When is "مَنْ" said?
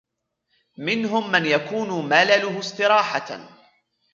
1.31-1.45